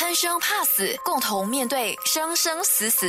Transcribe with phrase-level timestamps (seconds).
[0.00, 3.04] 贪生怕死，共同面对生生死死。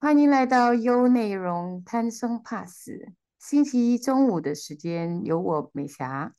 [0.00, 3.12] 欢迎来到优内容贪生怕死。
[3.38, 6.32] 星期一中午的时间，有我美霞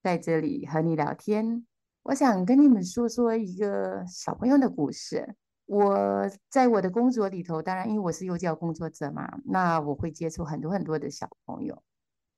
[0.00, 1.66] 在这里和你聊天。
[2.04, 5.34] 我想跟你们说说一个小朋友的故事。
[5.66, 11.82] 我在我的工作里头，当然因为我是幼教工作者嘛，那我会接触很多很多的小朋友。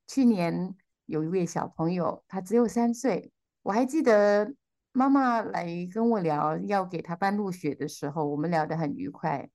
[0.07, 3.31] 去年有一位小朋友，他只有三岁，
[3.63, 4.55] 我还记得。
[4.97, 9.47] 妈妈来跟我聊，要给他办入学的时候，我们聊得很愉快，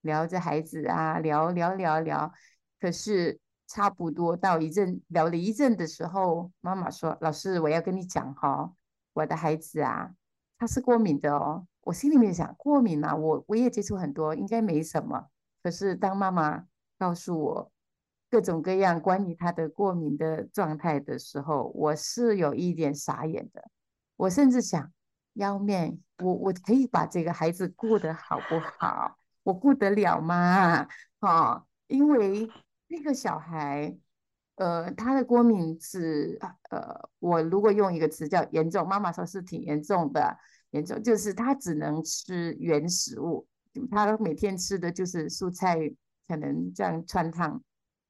[0.00, 2.32] 聊着孩子啊，聊聊聊聊。
[2.80, 3.38] 可是
[3.68, 8.72] 差不多到一阵聊了一阵的时候，妈妈说：“老师，我要跟你讲哈，
[9.12, 10.10] 我的孩子啊，
[10.58, 15.28] 他是过敏的哦。”我心里面想，过敏嘛，我我也接触很多，应该没什么。
[15.62, 16.64] 可是当妈妈
[16.98, 17.72] 告诉我
[18.28, 23.62] 各种各样关于他的过敏的状态的时候，我是有一点傻眼的。
[24.18, 24.92] 我甚至想，
[25.34, 29.16] 要命，我我可以把这个孩子顾得好不好？
[29.44, 30.88] 我顾得了吗？
[31.20, 32.50] 哈，因为
[32.88, 33.96] 那个小孩，
[34.56, 36.36] 呃，他的过敏是，
[36.70, 40.36] 呃，我如果用一个词叫严重，妈妈说是挺严重的，
[40.70, 43.46] 严重就是他只能吃原食物，
[43.88, 45.78] 他每天吃的就是蔬菜，
[46.26, 47.62] 可能这样穿烫，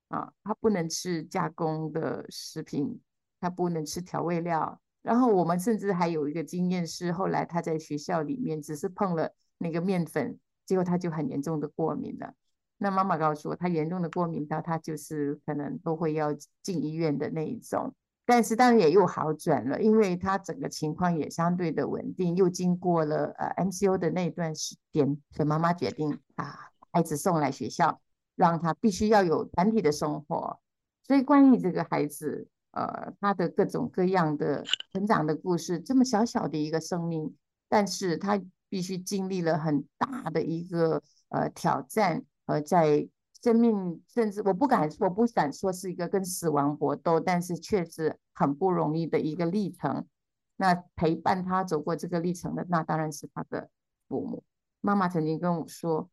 [0.09, 2.99] 啊，他不能吃加工的食品，
[3.41, 4.81] 他不能吃调味料。
[5.09, 12.35] 然后我们甚至还有一个经验是，后来他在学校里面只是碰了那个面粉，结果他就很严重的过敏了。
[12.77, 17.95] 那妈妈告诉我，他严重的过敏到他就是可能都会要进医院的那一种。
[18.27, 27.99] 但是当然也又好转了，因为他整个情况也相对的稳定，又经过了呃 MCO 的那段时间，所以妈妈决定把孩子送来学校，
[28.37, 30.61] 让他必须要有团体的生活。
[31.03, 32.47] 所以关于这个孩子。
[32.73, 37.35] 呃，他的各种各样的成长的故事，这么小小的一个生命，
[37.69, 43.09] 但是他必须经历了很大的一个呃挑战，呃，在
[43.43, 50.07] 生命甚至我不敢我不敢说是一个跟死亡搏斗，但是确实很不容易的一个历程。
[50.57, 53.71] 那陪伴他走过这个历程的，那当然是他的
[54.09, 54.45] 父母。
[54.81, 56.11] 妈妈曾经跟我说，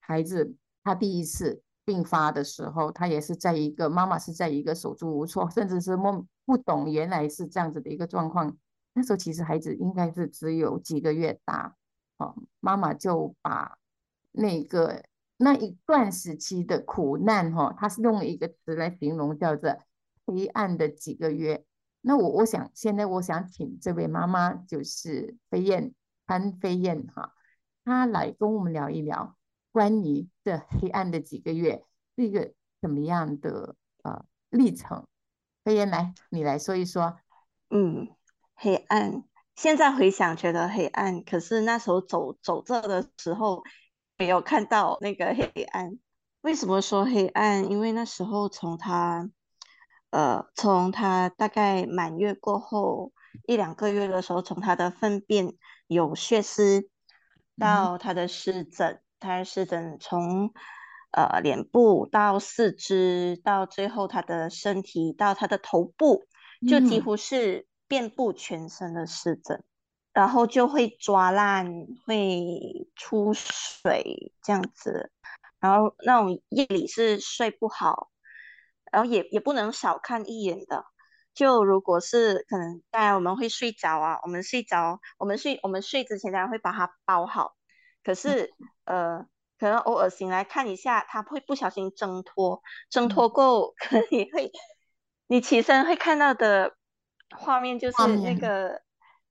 [0.00, 1.62] 孩子他第一次。
[1.84, 8.56] 病发的时候，他也是在一个妈妈是在一个手足无措， 甚至是梦不懂原来是这样子的一个状况。
[8.94, 11.74] 那时候其实孩子应该是只有几个月大，
[12.18, 13.78] 哦，妈妈就把
[14.30, 15.02] 那个
[15.38, 19.76] 那一段时期的苦难，哈，他是用了一个词来形容，叫做
[20.26, 21.64] 黑暗的几个月。
[22.02, 25.94] 那我我想现在我想请这位妈妈，就是飞燕
[26.26, 27.32] 潘飞燕哈，
[27.84, 29.36] 她来跟我们聊一聊。
[29.72, 31.82] 关于这黑暗的几个月
[32.14, 33.74] 是一个怎么样的
[34.04, 35.06] 呃历程？
[35.64, 37.16] 飞燕来，你来说一说。
[37.70, 38.08] 嗯，
[38.54, 39.24] 黑暗，
[39.56, 43.62] 现在回想觉得黑暗，可是那时候走走这的时候
[44.18, 45.98] 没有看到那个黑暗。
[46.42, 47.70] 为什么说黑暗？
[47.70, 49.30] 因为那时候从他
[50.10, 53.12] 呃从他大概满月过后
[53.46, 55.54] 一两个月的时候，从他的粪便
[55.86, 56.90] 有血丝
[57.56, 59.00] 到他的湿疹。
[59.22, 60.52] 他是等从
[61.12, 66.24] 呃脸部到四肢，到最后他的身体到他的头部，
[66.68, 69.62] 就几乎是遍布全身的湿疹，
[70.12, 75.12] 然后就会抓烂，会出水这样子，
[75.60, 78.10] 然后那种夜里是睡不好，
[78.90, 80.84] 然后也也不能少看一眼的，
[81.32, 87.54] 就如果是可能，当然我们会睡着啊，我们睡着，我们睡我们睡之前当然会把它包好。
[88.04, 88.52] 可是，
[88.84, 89.26] 呃，
[89.58, 94.50] 可能偶尔醒来看一下，他会不小心挣脱，挣脱够，可能你会，
[95.26, 96.76] 你起身会看到的
[97.30, 98.82] 画面就是那个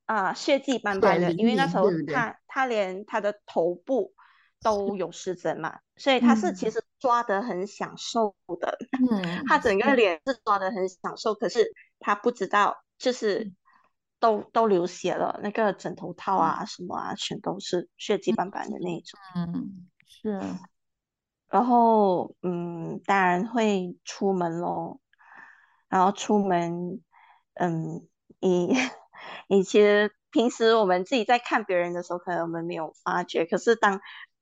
[0.06, 4.14] 啊血迹斑斑的，因为那时候他他连他的头部
[4.62, 8.78] 都有湿疹嘛，所以他是其实抓得很享受的，
[9.12, 13.52] 嗯，他整个脸是抓得很享受，可是他不知道就是。
[14.22, 19.20] 都都流血了，那个枕头套啊什么啊，全都是血迹斑斑的那种。
[19.35, 20.40] 嗯，是。
[21.50, 25.02] 然后，嗯，当然会出门咯。
[25.90, 27.02] 然后出门，
[27.56, 28.08] 嗯，
[28.40, 28.73] 你
[29.50, 33.46] 你 其实平时我们自己在看别人的时候，可能我们没有发觉。
[33.46, 34.00] 可是当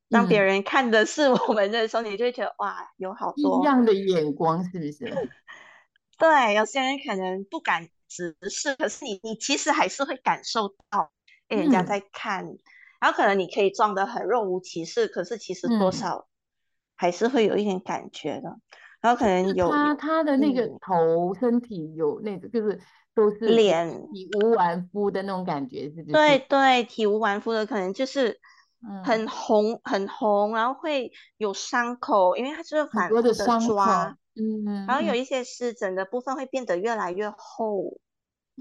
[0.10, 5.32] 当别人看的是我们的时候，你就会觉得哇，有好多一样的眼光，是不是？
[6.20, 7.88] 对，有些人可能不敢。
[8.10, 11.12] 直视，可是你你其实还是会感受到，
[11.48, 12.44] 哎，人家在看，
[13.00, 16.28] 然后可能你可以装的很若无其事，可是其实多少
[16.96, 18.60] 还是会有一点感觉的。
[19.02, 22.82] 然后可能有他他的那个头身体有那个，就是
[23.16, 23.88] 都是脸。
[24.12, 26.12] 体无完肤的那种感觉，是不是？
[26.12, 28.42] 对对，体无完肤的可能就是
[28.86, 38.00] 嗯，很红很红，然后会有伤口，因为它就是反复的抓，嗯嗯然后有一些是整个部分会变得越来越厚。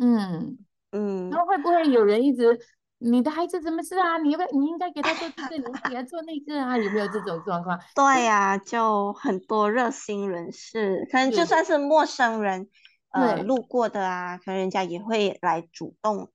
[0.00, 0.58] 嗯，
[0.92, 2.58] 嗯，然后会不会有人一直，
[2.98, 4.18] 你的孩子怎么是啊？
[4.18, 6.76] 你要不要，你应该给他做这个，你给他做那个啊？
[6.78, 7.78] 有没有这种状况？
[7.94, 12.68] 对呀、就很多热心人士，可能就算是陌生人，
[13.10, 16.30] 呃，对路过的啊，可能人家也会来主动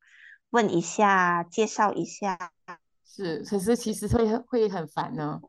[0.50, 2.52] 问一下，介绍一下。
[3.06, 5.40] 是，可是其实会会很烦呢，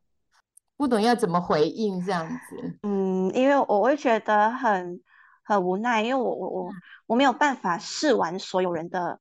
[0.77, 2.79] 不懂要怎么回应这样子。
[2.83, 3.04] 嗯，
[3.35, 5.01] 因为我会觉得很
[5.45, 6.71] 很无奈，因为我我我
[7.07, 9.21] 我没有办法试完所有人的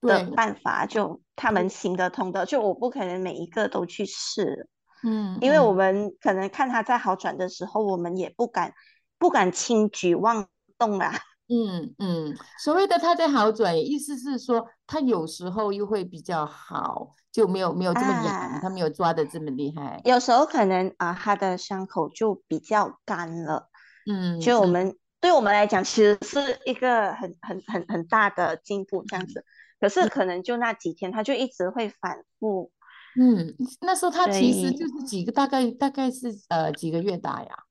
[0.00, 0.34] 的对。
[0.36, 4.68] 办法，就他们行得通的，就我不可能每一个都去试，
[5.02, 5.76] 嗯，因为我嗯。
[5.76, 8.74] 们可能看他在好转的时候，我们也不敢
[9.18, 11.12] 不敢轻举妄动啊。
[11.52, 20.00] 嗯嗯，所谓的他在好转，意思是说他有时候又会比较好，就没有没有这么痒，啊他没有抓的这么厉害。
[20.04, 23.68] 有时候可能啊，他的伤口就比较干了，
[24.10, 29.44] 嗯，嗯就我们对我们来讲，其实是一个很很很很大的进步这样子。
[29.80, 32.70] 可是可能就那几天，他就一直会反复。
[33.18, 37.64] 嗯，那时候他其实就是几个大概大概是呃几个月大呀。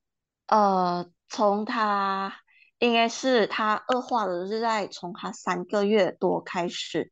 [0.47, 2.33] 呃，从他
[2.79, 7.11] 应该是他恶化的是在从他三个月多开始，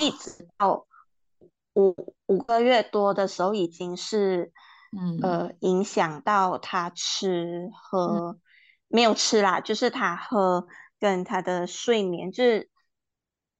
[0.00, 0.86] 一直到
[1.74, 4.52] 五五个月多的时候，已经是
[4.96, 8.38] 嗯呃影响到他吃喝
[8.88, 10.66] 没有吃啦，就是他喝
[11.00, 12.70] 跟他的睡眠，就是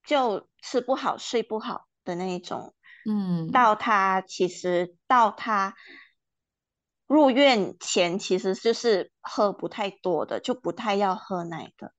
[0.05, 2.75] 就吃不好睡不好的那一种。
[3.05, 5.75] 嗯到他其实到他
[7.09, 11.93] 入院前，其实就是喝不太多的，就不太要喝奶的。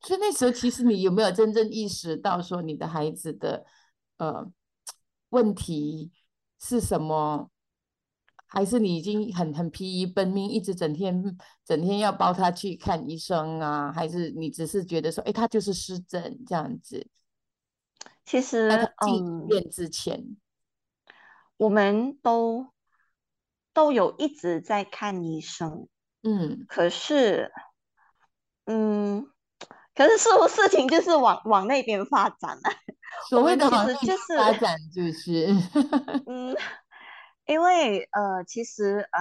[0.00, 3.64] 所以那时候其实你有没有真正意识到说你的孩子的
[4.18, 4.46] 呃
[5.30, 6.12] 问题
[6.60, 7.50] 是什么？
[8.46, 13.92] 还是你已经很很疲于奔命，一直整天整天要抱他去看医生啊？
[13.92, 17.04] 还是你只是觉得说，哎，他就是湿疹这样子？
[18.24, 18.70] 其实，
[19.04, 20.36] 进院之前，
[21.56, 22.68] 我们都
[23.72, 25.88] 都有一直在看医生，
[26.22, 27.50] 嗯，可是，
[28.66, 29.26] 嗯，
[29.96, 32.62] 可是似乎事情就是往往那边发展了。
[33.28, 35.46] 所谓的就是发展就是，
[36.26, 36.54] 嗯，
[37.46, 39.20] 因为呃，其实啊、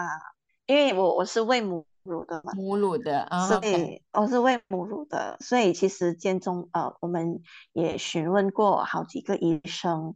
[0.66, 7.42] 因为我我是喂母乳的嘛，母乳的啊所以我是喂母乳的，所以其实间中呃，我们
[7.72, 10.16] 也询问过好几个医生，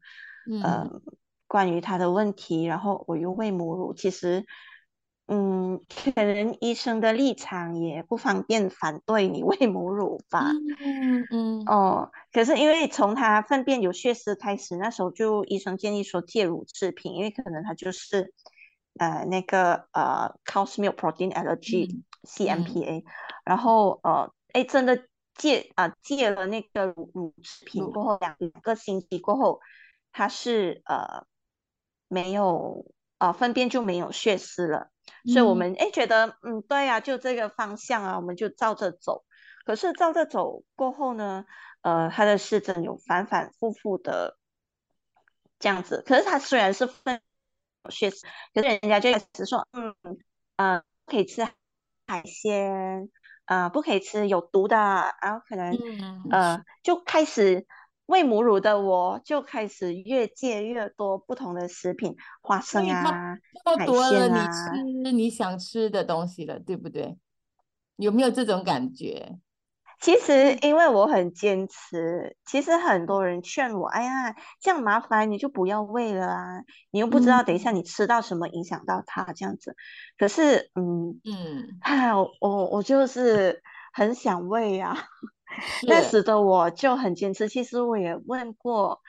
[0.64, 1.02] 呃，嗯
[1.48, 4.46] 关于他的问题，然后我又喂母乳，其实，
[5.28, 5.82] 嗯，
[6.14, 11.66] 可能医生的立场也不方便反对你喂母乳吧，嗯嗯。
[11.66, 18.34] 哦，可是因为从他粪便有血丝开始，那时候就医生建议说戒乳制品，因为可能他就是
[19.00, 23.04] 呃那个呃 cow's milk protein allergy 嗯 CMPA，、
[23.44, 29.60] 然后呃哎真的戒啊、戒了那个乳乳制品过后两两个星期过后，
[30.14, 31.26] 他是呃
[32.08, 32.86] 没有
[33.18, 34.90] 呃粪便就没有血丝了，
[35.26, 39.26] 所以我嗯们哎觉得嗯对呀、就这个方向啊，我们就照着走。
[39.66, 41.46] 可是照着走过后呢，
[41.82, 44.38] 呃，他的湿疹有反反复复的
[45.60, 46.04] 这样子。
[46.06, 47.22] 可是他虽然是粪
[47.84, 49.94] 有血丝，可是人家就开始说，嗯，
[50.56, 51.44] 呃，不可以吃
[52.08, 53.10] 海鲜，
[53.46, 54.78] 呃，不可以吃有毒的，
[55.22, 57.66] 然后可能嗯，呃就开始
[58.08, 64.40] 喂母乳的我就开始越戒越多不同的食品，花生啊、太海多了你。
[65.06, 67.18] 吃你想吃的东西了，对不对？
[67.98, 69.38] 有没有这种感觉？
[70.00, 79.76] 其实因为我很坚持，其实很多人劝我，哎呀，这样麻烦你就不要喂了啊，你又不知道等一下嗯你吃到什么影响到他这样子。
[80.18, 84.96] 可是，嗯，嗯， 哎，我我我就是很想喂啊，
[85.88, 87.48] 那是，时的我就很坚持。
[87.50, 89.02] 其实我也问过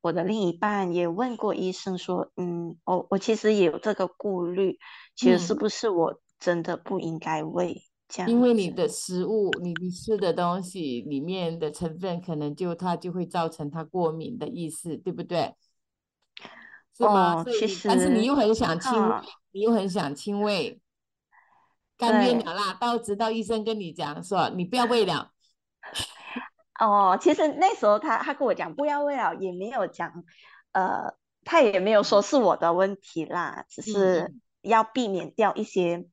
[0.00, 4.78] 我的另一半，也问过医生说，嗯，我我其实也有这个顾虑，
[5.14, 8.70] 其实是嗯，不是我真的不应该喂这样因为你？
[8.70, 15.54] 的食物，你你吃的东西里面的成分，可能就它就会造成它过敏的意思，对不对？
[16.96, 17.42] 是吗？
[17.42, 20.80] 哦，其所以你，但是你，又很想亲喂，嗯，你又很想亲喂，
[21.98, 25.30] 甘愿对，了啦，到直到医生跟你讲说你不要喂了，
[26.80, 30.24] 哦，其实那时候他他跟我讲不要喂了，也没有讲，
[30.72, 36.06] 呃，他也没有说嗯是我的问题啦，只嗯是嗯要避免掉一些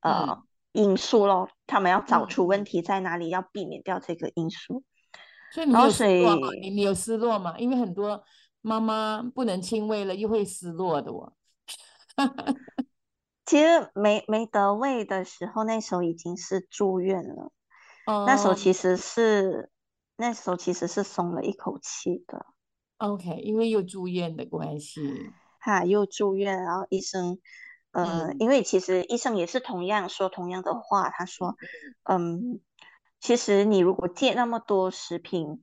[0.00, 4.84] 嗯呃因素咯，他们要找嗯出问嗯题在哪里，要避免掉这个因素。
[5.50, 6.48] 所以你有失落吗？
[6.60, 7.54] 你你有失落吗？
[7.58, 8.22] 因为很多
[8.60, 11.32] 妈妈不能亲喂了，又会失落的哦。
[13.44, 17.52] 其实没没得喂的时候，那时候已经是住院了。
[18.06, 19.70] 那时候哦其实是
[20.16, 22.46] 那时候其实是松了一口气的。
[22.98, 27.38] ，OK，因为又住院的关系，哈，又住院，然后医生，
[27.90, 31.56] 呃，嗯因为其实医生也是同样说同样的话，他说，
[32.04, 32.60] 嗯，
[33.20, 35.62] 其实你如果戒那么多食品，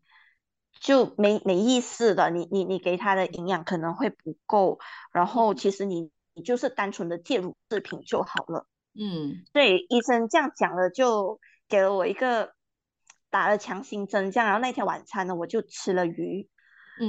[0.79, 4.79] 就没没意思的，你你你给他的营养可能会不够，
[5.11, 8.65] 然后其实你你就是单纯的戒乳制品就好了。
[8.99, 12.53] 嗯对，医生这样讲了，就给了我一个
[13.29, 16.49] 打了强心针，这样，然后那天晚餐呢，我就吃了鱼。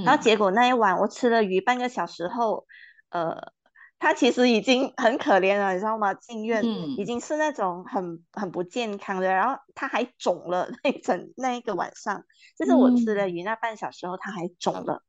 [0.04, 2.66] 然后嗯结果那一晚我吃了鱼，半个小时后，
[3.08, 3.52] 呃，
[3.98, 6.14] 他其实已经很可怜了，你知道吗？
[6.14, 6.62] 进院
[6.96, 12.24] 已嗯经是那种很很不健康的，然后他还肿了，那一整那一个晚上，
[12.56, 13.34] 就是我吃了嗯。
[13.34, 15.02] 鱼那半小时后，他还肿了，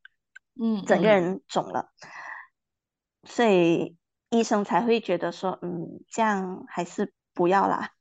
[0.60, 1.92] 嗯整个嗯人肿了，
[3.24, 3.98] 所以
[4.30, 7.92] 医生才会觉得说，嗯，这样还是不要啦。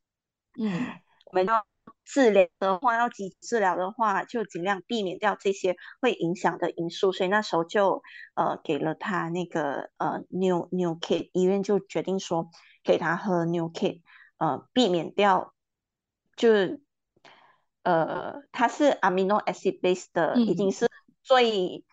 [0.58, 0.86] 嗯
[1.30, 1.64] 我们要
[2.04, 7.12] 治疗的话，要积极治疗的话，就尽量避免掉这些会影响的因素。
[7.12, 8.02] 所以那时候就
[8.34, 12.50] 呃给了他那个呃 new new Kid，医院就决定说
[12.82, 14.00] 给他喝 new Kid，
[14.38, 15.54] 呃避免掉
[16.34, 16.82] 就是
[17.84, 20.88] 呃它是 amino acid base 的，已经嗯是
[21.22, 21.84] 最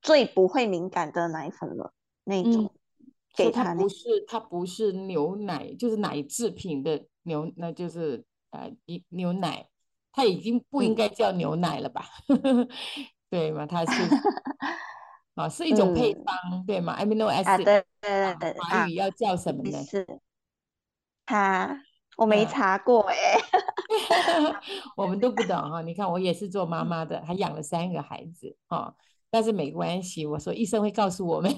[0.00, 1.92] 最不会敏感的奶粉了
[2.24, 2.72] 那嗯，种，
[3.36, 9.68] 给他那不是它不是牛奶，就是奶制品的牛，那就是呃一牛奶，
[10.12, 12.06] 它已经不应嗯该叫牛奶了吧？
[13.30, 13.66] 对吗？
[13.66, 13.92] 它是
[15.34, 19.78] 啊 是一种配嗯方，对吗？amino 啊 acid 对对啊，对对啊华语要叫什么呢？
[19.84, 20.06] 是
[21.26, 21.82] 它
[22.16, 23.14] 我没嗯查过哎、
[24.96, 25.82] 我们都不懂哈。
[25.82, 28.94] 你看，我也是做妈妈的，还养了三个孩子哈。
[29.30, 31.54] 但是没关系，我说医生会告诉我们。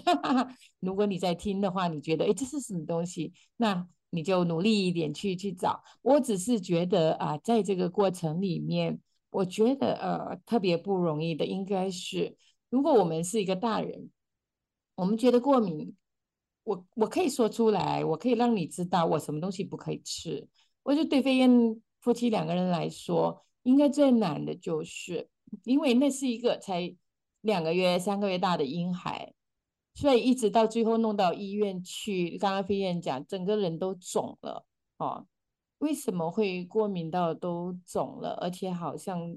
[0.80, 3.32] 如果你在听的话，你觉得诶这是什么东西？
[3.56, 5.82] 那你就努力一点去去找。
[6.02, 9.00] 我只是觉得啊，在这个过程里面，
[9.30, 12.36] 我觉得呃特别不容易的应该是，
[12.68, 14.10] 如果我们是一个大人，
[14.96, 15.94] 我们觉得过敏，
[16.64, 20.46] 我我可以说出来，我可以让你知道我什么东西不可以吃。
[20.82, 21.50] 我觉得对飞燕
[22.00, 25.28] 夫妻两个人来说，应该最难的就是，
[25.64, 26.94] 因为那是一个才
[27.42, 29.34] 两个月、三个月大的婴孩，
[30.00, 34.64] 所以一直到最后弄到医院去，刚刚飞燕讲，整个人都肿了
[34.96, 35.26] 哦。
[35.76, 39.36] 为什么会过敏到都肿了，而且好像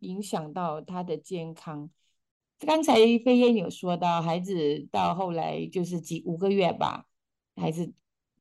[0.00, 1.88] 影响到他的健康？
[2.58, 7.06] 刚才飞燕有说到，孩子到后来就是几五个月吧，
[7.54, 7.92] 还是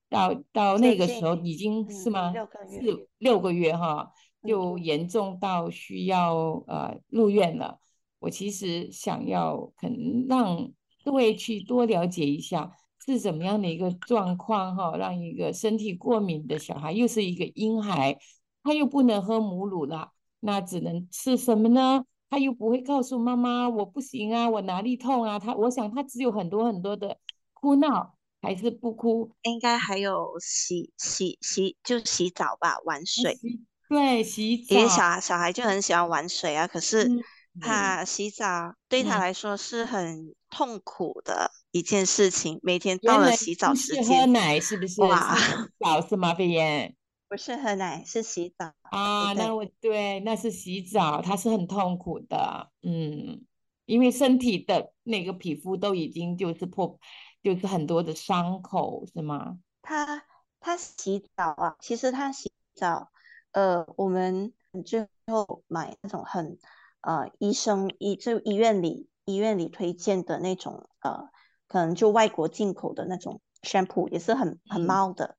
[0.09, 2.31] 到到那接个时候已经是嗯吗？
[2.31, 4.11] 六个月四六个月哈，
[4.41, 6.35] 嗯就严重到需要
[6.65, 7.79] 呃入院了。
[8.17, 10.71] 我其实想要可能让
[11.03, 12.72] 各位去多了解一下
[13.06, 18.18] 是怎么样的一个状况哈，让一个身体过敏的小孩，又是一个婴孩，
[18.63, 22.06] 他又不能喝母乳了，那只能吃什么呢？
[22.29, 25.39] 他又不会告诉妈妈我不行啊，我哪里痛啊？
[25.39, 27.18] 他我想他只有很多很多的
[27.53, 29.32] 哭闹，还是不哭？
[29.44, 33.34] 应该还有洗洗洗，就洗澡吧，玩水。
[33.36, 37.24] 洗对洗因为澡，小孩小孩就很喜欢玩水啊，可是嗯
[37.60, 45.01] 他洗澡对他嗯来说是很痛苦的一件事情，每天到了洗澡不是喝，奶，是不是？
[45.01, 45.36] 哇
[45.80, 46.34] 澡是吗？
[46.34, 46.96] 飞燕
[47.28, 48.74] 不是喝奶，是洗澡。
[48.84, 53.46] 啊，那我对，那是洗澡，他是很痛苦的，嗯，
[53.86, 57.00] 因为身体的那个皮肤都已经就是破，
[57.44, 59.60] 就是很多的伤口，是吗？
[59.82, 60.24] 他
[60.60, 63.12] 他洗澡啊，其实他洗澡，
[63.51, 64.54] 呃，我们
[64.86, 66.58] 最后买那种很
[67.01, 71.29] 呃医生医就医院里医院里推荐的那种呃，
[71.68, 75.38] 可能就外国进口的那种 shampoo 也是很很嗯猫的，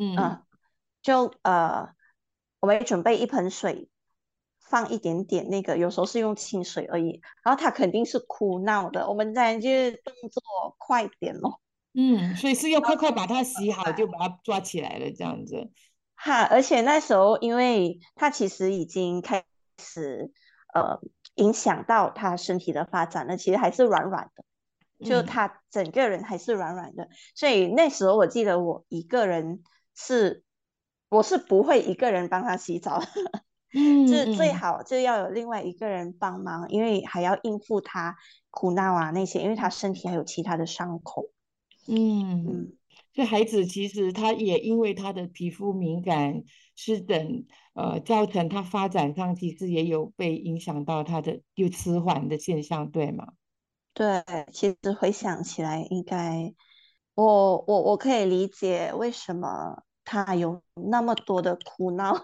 [0.00, 0.42] 嗯嗯，
[1.02, 1.88] 就呃，
[2.60, 3.88] 我们准备一盆水，
[4.60, 10.42] 放一点点那个，有时候是用清水而已，然后他肯定是哭闹的，我们当然就是动作
[10.78, 11.60] 快点咯。
[11.94, 15.70] 嗯，所以是要快快把它洗好，就把它抓起来了，这样子。
[16.14, 19.44] 哈，而且那时候，因为它其实已经开
[19.78, 20.32] 始
[20.72, 21.00] 呃
[21.36, 27.08] 影响到他身体的发展了，其实还是软软的，就嗯他整个人还是软软的。
[27.34, 29.62] 所以那时候我记得我一个人
[29.94, 30.44] 是，
[31.08, 33.06] 我是不会一个人帮他洗澡的，
[33.74, 38.16] 嗯就是最嗯好就要有另外一个人帮忙，因为还要应付他
[38.50, 41.30] 哭闹啊那些，因为他身体还有其他的伤口。
[41.88, 42.72] 嗯，嗯，
[43.12, 46.44] 这孩子其实他也因为他的皮肤敏感，
[46.84, 53.34] 湿疹，呃，造成他发展上其实也有被影响到他的有迟缓的现象，对吗？
[53.94, 56.52] 对，其实回想起来，应该
[57.14, 60.60] 我我我可以理解为什么他有
[60.90, 62.16] 那么多的哭闹，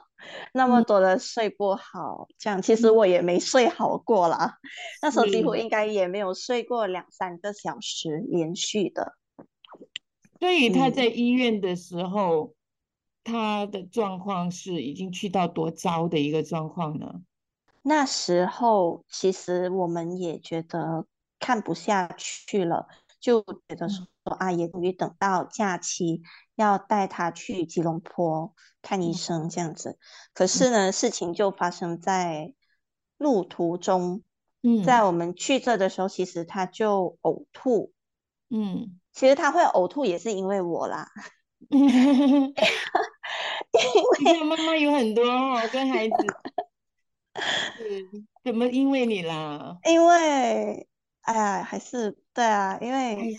[0.53, 2.27] 那么多的睡不好。
[2.37, 4.59] 这样，其实我也没睡好过啦，
[5.01, 9.15] 那时候几乎应该也没有睡过两三个小时连续的。
[10.41, 12.55] 所以他在医院的时候，
[13.29, 17.21] 他的状况是已经去到多糟的一个状况呢？
[17.83, 21.07] 那时候其实我们也觉得。
[21.41, 22.89] 看不下去了，
[23.21, 26.21] 就觉得说啊，也终于等到假期
[26.57, 30.01] 要带他去吉隆坡看医生这样子。
[30.35, 32.55] 可是呢，事情就发生在
[33.19, 34.25] 路途中。
[34.63, 37.93] 嗯，在我们去这的时候，其实他就呕吐。
[38.51, 41.09] 嗯，其实他会呕吐也是因为我啦。
[44.21, 45.25] 因为妈妈有很多
[45.73, 46.15] 跟孩子，
[47.77, 49.79] 是怎么因为你啦？
[49.85, 50.87] 因为。
[51.23, 53.37] 哎呀，还是对啊，因为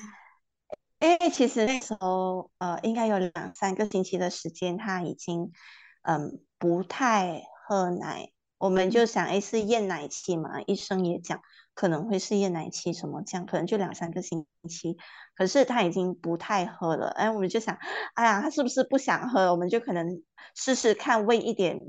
[0.99, 5.51] 因为其实那时候呃，应该有两三个星期的时间，他已经
[6.03, 8.29] 嗯不太喝奶，
[8.59, 11.41] 我们就想哎是厌奶期嘛，医生也讲
[11.73, 14.95] 可能会是厌奶期什么这样，可能就两三个星期，
[15.39, 17.75] 可是他已经不太喝了，哎，我们就想
[18.13, 19.49] 哎呀，他是不是不想喝？
[19.51, 20.21] 我们就可能
[20.53, 21.79] 试试看喂一点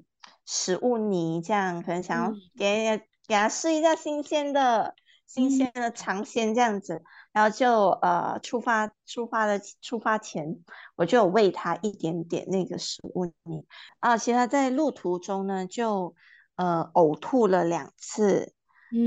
[0.47, 4.95] 食物泥，这样可能想要给给他试一下新鲜的。
[5.33, 10.59] 新鲜的尝鲜这样子，然后就呃出发出发的出发前，
[10.97, 13.64] 我就喂他一点点那个食物泥
[14.00, 14.16] 啊。
[14.16, 16.16] 其实他在路途中呢，就
[16.57, 18.54] 呃呕吐了两次，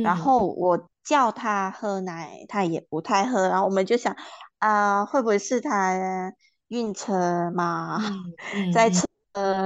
[0.02, 3.48] 然后我叫他喝奶，他也不太喝。
[3.50, 4.16] 然后我们就想
[4.60, 6.34] 啊，会不会是他
[6.70, 8.00] 晕车嘛，
[8.74, 9.02] 在车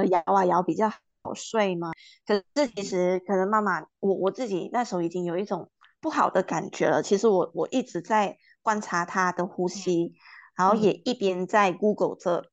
[0.10, 1.92] 摇啊摇比较好睡嘛？
[2.26, 5.70] 可是其实可能妈妈我我自己那时候已经有一种。
[6.00, 7.02] 不好的感觉了。
[7.02, 10.14] 其实我我一直在观察他的呼吸，
[10.56, 12.46] 然后也一边在 Google 这，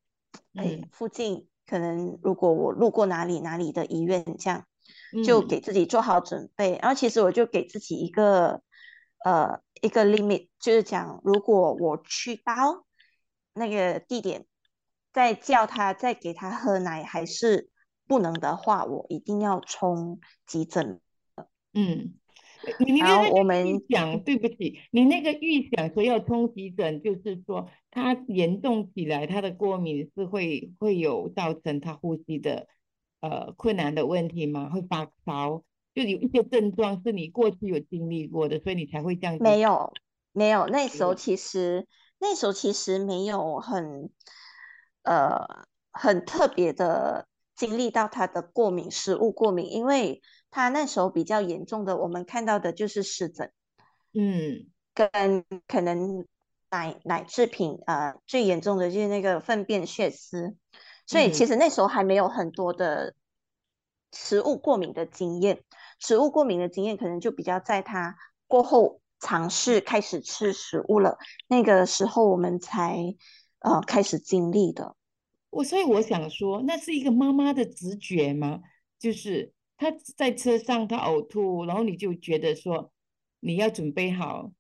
[0.55, 4.65] 哎，附近可能如果我路过哪里哪里的医院，这样
[5.27, 6.79] 就给自己做好准备。
[6.81, 8.63] 然后其实我就给自己一个
[9.25, 12.87] 呃一个 limit，就是讲如果我去到
[13.53, 14.47] 那个地点，
[15.13, 17.69] 再叫他再给他喝奶还是
[18.07, 21.01] 不能的话，我一定要冲急诊。
[21.73, 22.15] 嗯。
[22.79, 32.67] 你你那个预想，对不起，你那个预想说要冲急诊，就是说他严重起来，他的过敏是会会有造成他呼吸的
[33.21, 34.71] 呃困难的问题吗？
[34.71, 35.63] 会发烧，
[35.95, 39.37] 就有一些症状是你过去有经历过的，所以你才会这样。
[39.41, 39.93] 没有，
[40.33, 41.87] 没有，那时候其实
[42.19, 44.11] 那时候其实没有很
[45.03, 50.21] 呃很特别的经历到他的过敏食物过敏，因为。
[50.57, 53.51] 他那时候比较严重的，我们看到的就是湿疹，
[54.13, 56.25] 嗯，跟可能
[56.71, 60.55] 奶奶制品，呃，最严重的就是那个粪便血丝，
[61.09, 63.17] 所以其实那时候还没有很多的
[64.15, 65.63] 食物过敏的经验，
[65.99, 73.15] 食物过敏的经验可能就比较在他过后尝试开始吃食物了，那个时候我们才
[73.59, 74.97] 呃开始经历的。
[75.51, 78.61] 我所以我想说，那是一个妈妈的直觉吗？
[78.99, 79.53] 就是。
[79.77, 82.93] 他在车上，他呕吐，然后你就觉得说
[83.41, 84.53] 你要准备好，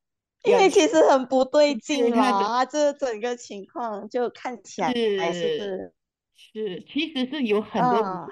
[0.42, 5.94] 因为其实很不对劲啊，这整个情况就看起来是
[6.34, 8.28] 是，其实是有很多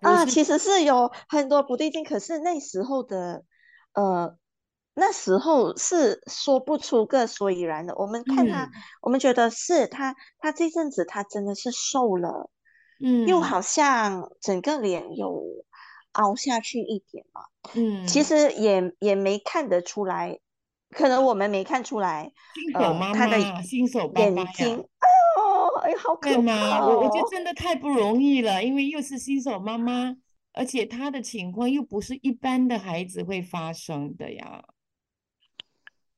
[0.00, 3.42] 啊，其实是有很多不对劲，可是那时候的
[3.94, 4.36] 呃，
[4.94, 7.94] 那时候是说不出个所以然的。
[7.96, 8.70] 我们看他，
[9.00, 12.50] 我们觉得是他，他这阵子他真的是瘦了。
[13.00, 15.40] 嗯，又好像整个脸有
[16.12, 17.42] 凹下去一点嘛。
[17.74, 20.40] 嗯，其实也也没看得出来，
[20.90, 22.32] 可能我们没看出来。
[22.54, 24.28] 新手妈妈，新手爸爸呀。
[24.28, 24.97] 哎呦，哎，
[25.98, 26.86] 好可怕！
[26.86, 30.16] 我我觉得真的太不容易了，因为又是新手妈妈，
[30.52, 34.64] 而且她的情况又不是一般的孩子会发生的呀。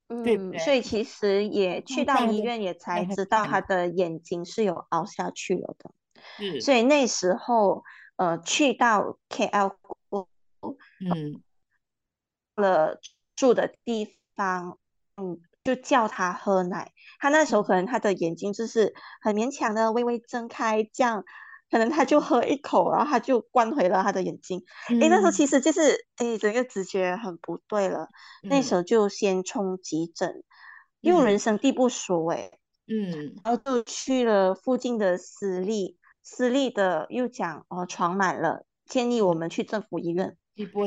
[0.09, 6.61] 嗯，所以其实也去到医院也才知道他的眼睛是有凹下去了的。
[6.61, 7.85] 所以那时候，
[8.17, 9.77] 呃，去到 KL，
[10.99, 11.41] 嗯，
[12.57, 13.01] 了
[13.37, 14.79] 住的地方，
[15.17, 16.93] 嗯，就叫他喝奶。
[17.19, 21.25] 他那时候可能他的眼睛就是很勉强的微微睁开，这样，
[21.71, 24.63] 可能他就喝一口，然后他就关回了他的眼睛。
[24.89, 28.09] 哎，那时候其实就是，哎，整个直觉很不对了。
[28.43, 30.43] 那时候就先冲急诊，
[31.01, 32.51] 因为人生地不熟，哎，
[32.87, 35.99] 嗯，然后就去了附近的私立。
[36.23, 40.37] 私立的又讲哦床满了，建议我们去政府医院。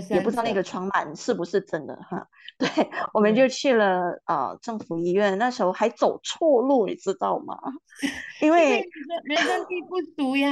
[0.10, 2.68] 也不知道那个床板是不是真的哈，对，
[3.14, 7.58] 我们就去了呃政府医院，那时候还走错路，你知道吗？
[8.42, 8.88] 因为
[9.26, 10.50] 人生地不熟呀，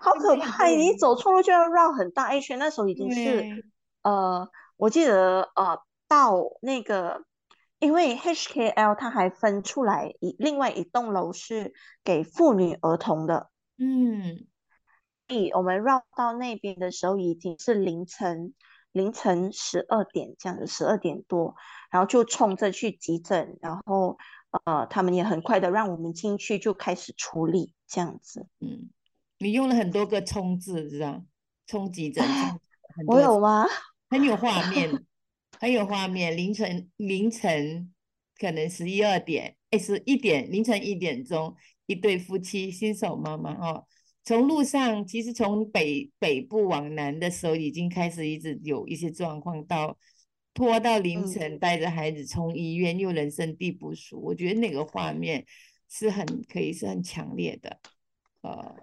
[0.00, 0.66] 好可怕！
[0.66, 2.58] 你走错路就要绕很大一圈。
[2.58, 3.64] 那时候已经是
[4.02, 7.24] 呃，我记得呃到那个，
[7.78, 11.72] 因为 HKL 它还分出来一另外一栋楼是
[12.04, 14.46] 给妇女儿童的，嗯。
[15.54, 18.54] 我们绕到那边的时候已经是凌晨，
[18.92, 21.54] 凌晨十二点这样子，十二点多，
[21.90, 24.16] 然后就冲着去急诊，然后
[24.64, 28.46] 呃，他们也很快的让我们进去就开始处理这样子。
[28.60, 28.88] 嗯，
[29.38, 31.22] 你用了很多个冲字，知道？
[31.66, 32.24] 冲急诊，
[33.06, 33.66] 我有吗？
[34.08, 34.90] 很有画面，
[35.60, 36.34] 很有画面。
[36.34, 37.92] 凌晨凌晨
[38.38, 43.84] 可能十一二点，哎，十一点，凌晨一点钟，一对夫妻新手妈妈哦。
[44.28, 49.96] 从路上，其实从北北部往南的时候，已经开始一直有一些状况，到
[50.52, 55.46] 拖到凌晨，带着孩子冲医院，又人生地不熟，我觉得那个画面
[55.88, 57.78] 是很可以是很强烈的，
[58.42, 58.76] 呃，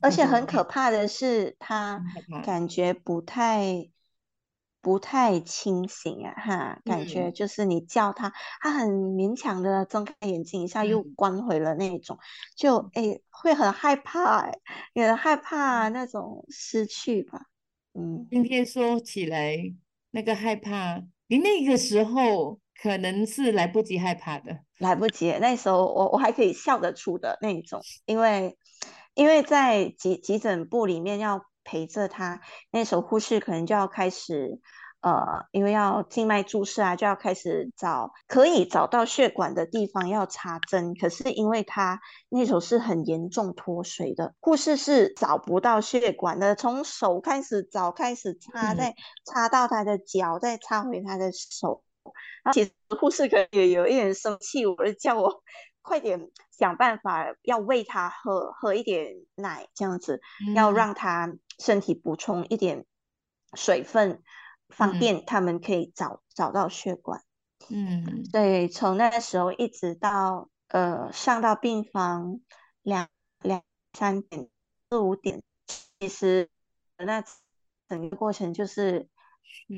[0.00, 2.02] 而且很可怕的是，他
[2.42, 3.90] 感觉不太。
[4.86, 12.16] 不太清醒啊，哈，感觉就是你叫他，他很勉强的睁开眼睛，一下又关回了那种，
[12.54, 14.56] 就哎会很害怕，哎，
[14.94, 17.46] 也害怕那种失去吧。
[17.94, 19.56] 嗯，今天说起来
[20.12, 25.36] 那个害怕，你那个时候可能是来不及害怕的，来不及。
[25.40, 28.56] 那时候我我还可以笑得出的那种，因为
[29.14, 31.44] 因为在急急诊部里面要。
[31.66, 34.60] 陪着他，那时候护士可能就要开始，
[35.00, 40.94] 呃，因为要静脉注射啊，就要开始找可以找到血管的地方要插针。
[40.94, 48.94] 可是因为他那时候是很严重脱水的，护士是找不到血管的，从手开始找，开始插，再
[49.26, 51.82] 插到他的脚，再插回他的手。
[52.44, 55.42] 然后其实护士可能也有一点生气，我就叫我。
[55.86, 60.20] 快点想办法，要喂他喝喝一点奶，这样子
[60.52, 62.84] 要让他身体补充一点
[63.54, 64.20] 水分，
[64.68, 67.22] 方便他们可以找找到血管。
[67.70, 72.40] 嗯，对，从那时候一直到呃上到病房
[72.82, 73.08] 两
[73.40, 74.48] 两三点
[74.90, 75.40] 四五点，
[76.00, 76.50] 其实
[76.98, 77.22] 那
[77.88, 79.08] 整个过程就是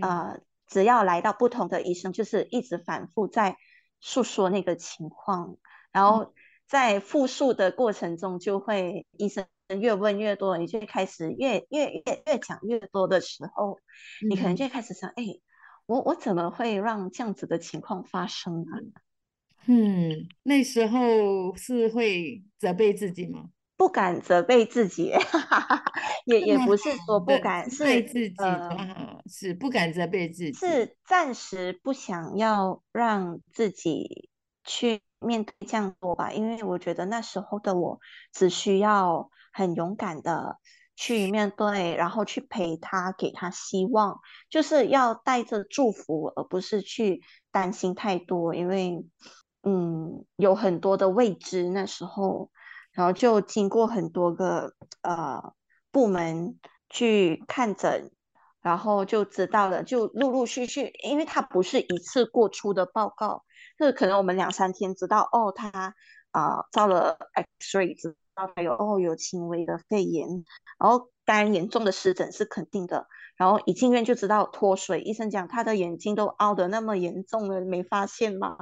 [0.00, 3.58] 呃只要来到不同的医生，就是一直反复在
[4.00, 5.58] 诉说那个情况。
[5.92, 6.32] 然后
[6.66, 9.46] 在复述的过程中，就会医生
[9.80, 13.78] 越问越多，你就开始越越越越讲越多的时候，
[14.28, 15.24] 你可能就开始想：哎，
[15.86, 18.78] 我我怎么会让这样子的情况发生呢？
[19.66, 23.50] 嗯，那时候是会责备自己吗？
[23.76, 25.12] 不敢责备自己，
[26.26, 28.36] 也也不是说不敢，是自己
[29.30, 34.30] 是不敢责备自己，是暂时不想要让自己
[34.68, 35.00] 去。
[35.20, 37.98] 面对这样多吧，因为我觉得那时候的我
[38.32, 40.60] 只需要很勇敢的
[40.94, 48.54] 去面对，然后去陪他，给他希望，就是要带着祝福，而不是去担心太多。
[48.54, 49.04] 因为，
[49.64, 52.52] 嗯，有很多的未知那时候，
[52.92, 55.52] 然后就经过很多个呃
[55.90, 58.12] 部门去看诊，
[58.60, 63.42] 然后就知道了，就陆陆续续，因为他不是一次过出的报告。
[63.78, 65.94] 就是可能我们两三天知道哦，他
[66.32, 67.16] 啊照了
[67.60, 70.28] X-ray 知道他有哦有轻微的肺炎，
[70.78, 78.56] 然后当然严重的湿疹是肯定的，然后一进院就知道脱水，医生讲他的眼睛都凹的那么严重了，没发现吗？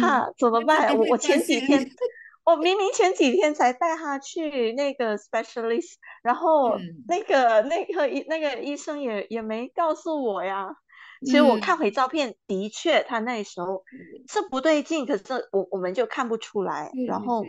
[0.00, 0.96] 哈怎么办？
[0.98, 1.88] 我我前几天
[2.44, 10.74] 我明明前几天才带他去那个 specialist，然后那个那个医那个医生也也没告诉我呀。
[11.24, 13.82] 其实我看回照片，的确他那时候
[14.28, 16.92] 是不对劲，可是我我们就看不出来。
[17.06, 17.44] 然后，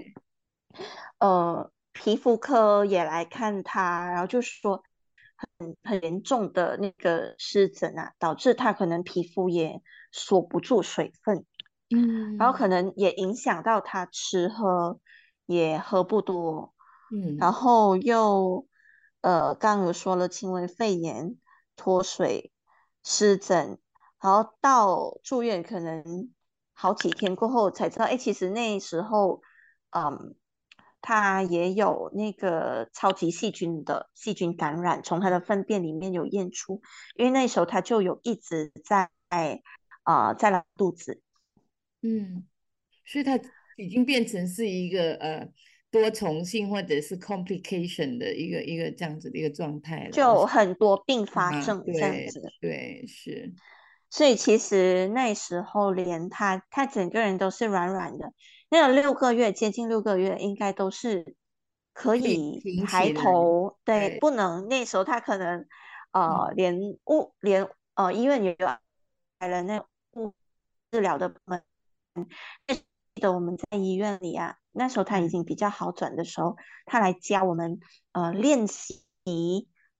[1.19, 4.81] 呃，皮肤科也来看他，然后就说
[5.59, 11.45] 很很严重的那个湿疹啊，导致他可能皮肤也锁不住水分，
[11.89, 14.99] 嗯，然后可能也影响到他吃喝
[15.45, 16.73] 也喝不多，
[17.13, 18.65] 嗯，然后又
[19.21, 21.35] 呃，刚刚有说了轻微肺炎
[21.75, 22.51] 脱水。
[23.11, 23.79] 湿疹，
[24.21, 26.31] 然后到住院可能
[26.73, 29.41] 好几天过后才知道，哎，其实那时候，
[29.89, 30.35] 嗯，
[31.01, 36.83] 他也有那个超级细菌的细菌感染，从他的粪便里面有验出，
[37.15, 39.09] 因为那时候他就有一直在
[40.03, 41.23] 啊在拉肚子，
[42.03, 42.45] 嗯，
[43.05, 43.39] 所以他
[43.77, 45.51] 已经变成是一个呃
[45.91, 50.11] 多重性或者是 complication 的一个一个这样子的一个状态了。
[50.11, 52.53] 就很多并发啊症这样对子。
[52.61, 53.53] 对是，
[54.09, 58.33] 所以其实那时候连他他整个人都是软软的，
[58.69, 61.35] 那个六个月接近六个月应该都是
[61.93, 65.65] 可以抬头，对，对不能那时候他可能
[66.11, 68.67] 嗯呃连物连呃医院也有
[69.39, 70.33] 来了那物
[70.91, 71.63] 治疗的门，
[72.67, 72.81] 记
[73.19, 76.55] 得我们在医院里啊，那时候他已嗯经比较好转的时候，
[76.85, 77.79] 他来教我们
[78.13, 79.03] 呃练习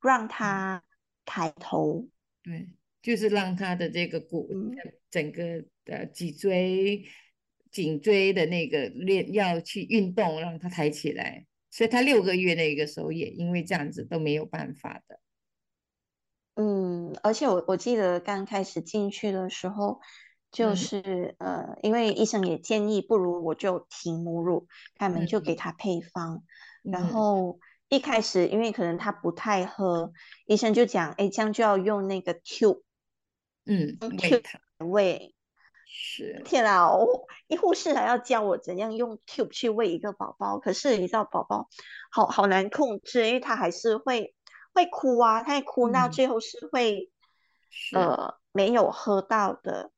[0.01, 0.83] 让嗯他
[1.25, 2.07] 抬头，
[2.43, 2.69] 对，
[3.01, 4.71] 就是让他的这个骨嗯
[5.11, 7.03] 整个的脊椎、
[7.71, 11.45] 颈椎的那个练要去运动，让他抬起来。
[11.71, 15.19] 所以他六个月那个时候也因为这样子都没有办法的。
[16.55, 20.01] 嗯，而且我我记得刚开始进去的时候，
[20.51, 26.43] 就嗯是呃，因为医生也建议，不如我就停母乳，他们就嗯给他配方。
[26.81, 30.11] 然嗯后一开始因为可能他不太喝，
[30.45, 32.81] 医生就讲，哎，这样就要用那个 tube
[33.65, 35.35] 嗯，用喂 tube 他喂。
[35.91, 41.67] 是天啊，我一护士还要教我怎样用 tube 去喂一个宝宝，可是你知道宝宝
[42.11, 44.35] 好好难控制，因为他还是会
[44.71, 47.11] 会哭啊，他哭到嗯最后是会、
[47.71, 49.91] 是呃没有喝到的。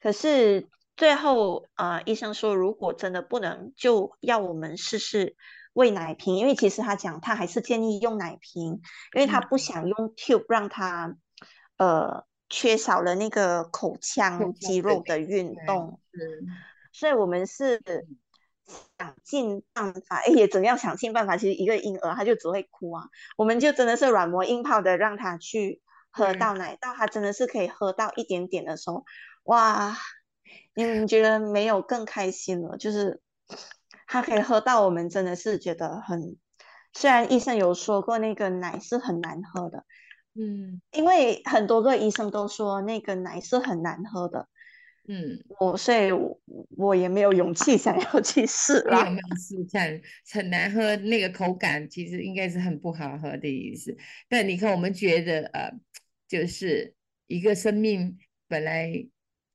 [0.00, 5.36] 可是最后呃医生说，如果真的不能，就要我们试试
[5.72, 8.80] 喂奶瓶，因为其实他讲他还是建议用奶瓶，
[9.14, 11.16] 因为他不嗯想用 tube 让他
[11.76, 16.00] 呃缺少了那个口腔肌肉的运动。
[16.12, 16.48] 嗯
[16.92, 17.80] 所以我们是
[18.98, 21.36] 想尽办法，哎，也怎样想尽办法。
[21.36, 23.04] 其实一个婴儿他就只会哭啊，
[23.36, 29.04] 我们就真的是软磨硬泡的让他去喝到奶，到他真的是可以喝到一点点的时候，
[29.44, 29.96] 哇，
[30.74, 32.76] 你们觉得没有更开心了？
[32.76, 33.20] 就是
[34.06, 36.36] 他可以喝到，我们真的是觉得很。
[36.92, 39.84] 虽然医生有说过那个奶是很难喝的，
[40.34, 44.48] 嗯因为很多个医生都说那个奶是很难喝的，
[45.06, 46.40] 嗯，我所以我，
[46.76, 49.02] 我也没有勇气 想要去试啦。
[49.02, 50.00] 你有没有试看？
[50.32, 53.96] 很难喝，那个口感其实应该是很不好喝的意思。
[54.28, 55.70] 但你看，我们觉得呃，
[56.26, 56.92] 就是
[57.28, 58.92] 一个生命本来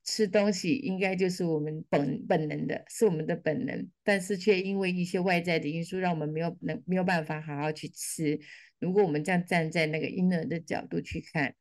[0.05, 8.39] 吃东西应该就是我们本本能的，是我们的本能，但是却因为一些外在的因素，让我们没有能没有办法好好去吃。
[8.77, 11.55] 如果我们这样站在那个婴儿的角度去看，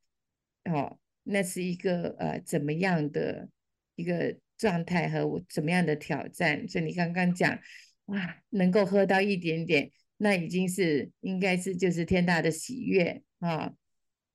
[0.65, 3.49] 哦，那是一个呃怎么样的
[3.95, 6.67] 一个状态和我怎么样的挑战？
[6.67, 7.59] 所以你刚刚讲，
[8.05, 13.73] 哇，能够喝到一点点，那已经是应该是就是天大的喜悦啊。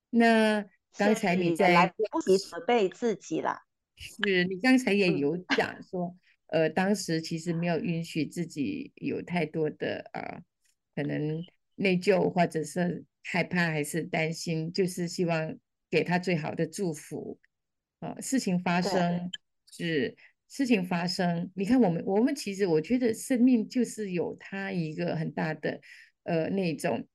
[0.09, 0.65] 那
[0.97, 3.63] 刚才你在不及责备自己啦。
[4.01, 6.15] 是你刚才也嗯有讲说，
[6.47, 10.41] 呃，当时其实没有允许自己有太多的呃，
[10.95, 11.43] 可能
[11.75, 15.55] 内疚或者是害怕还是担心，就是希望
[15.89, 17.39] 给他最好的祝福。
[17.99, 19.29] 呃，事情发生
[19.71, 20.15] 是
[20.49, 25.79] 事情发生，你看我们我们其实我觉得生命就是有它一个很大的
[26.23, 27.07] 呃那种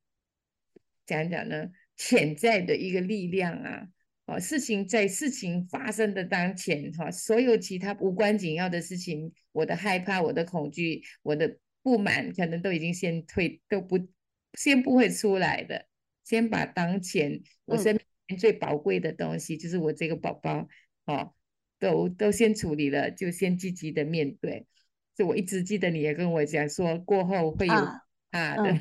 [1.05, 3.89] 讲讲呢潜在的一个力量啊。
[4.27, 13.99] 哦，事情在事情发生的当前，哈、所有其他无关紧要的事情，我的害怕、我的恐惧、我的不满，可能都已经先退，都不
[14.55, 15.87] 先不会出来的。
[16.25, 20.67] 先把当前我嗯身边最宝贵的东西，就是我这个宝宝，
[21.05, 21.33] 哦，
[21.79, 24.67] 都都先处理了，就先积极的面对。
[25.17, 28.81] 所以我一直记得你也跟我讲说，过后会有啊怕的，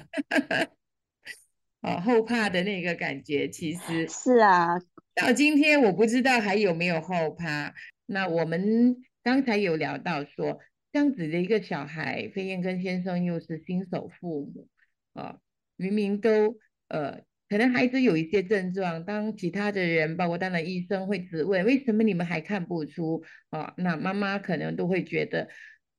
[1.81, 4.79] 哦，后怕的那个感觉，其实是啊，
[5.15, 7.73] 到今天我不知道还有没有后趴。
[8.05, 10.59] 那我们刚才有聊到说，
[10.91, 14.67] 这样子的一个小孩，飞燕跟先生又是新手父母
[15.13, 15.37] 啊，
[15.77, 16.57] 明明都
[16.89, 23.73] 呃，可能孩子有一些症状，当其他的人，包括当然医生会质问，为什么你们还看不出啊？
[23.77, 25.47] 那妈妈可能都会觉得，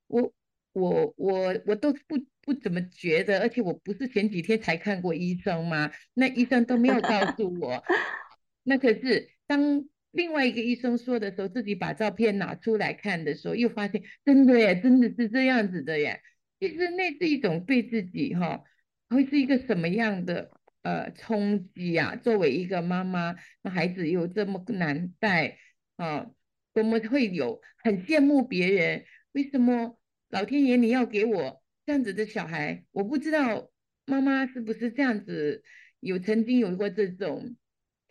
[0.09, 0.31] 我
[0.75, 5.91] 我我我都不不怎么觉得，而且我不是前几天才看过医生吗？
[6.13, 7.83] 那医生都没有告诉我。
[8.69, 16.21] 那可是当另外一个医生说的时候，自己把照片拿出来看的时候，又发现真的耶，真的是这样子的耶。
[16.59, 18.65] 其实那是一种对自己哈、
[19.09, 20.51] 会是一个什么样的
[20.83, 22.17] 呃冲击啊？
[22.17, 25.59] 作为一个妈妈，那孩子又这么难带
[25.97, 26.27] 啊，
[26.75, 29.99] 多么会有很羡慕别人，为什么
[30.31, 32.85] 老天爷你要给我这样子的小孩？
[32.91, 33.71] 我不知道
[34.07, 35.63] 妈妈是不是这样子，
[36.01, 37.55] 有曾经有过这种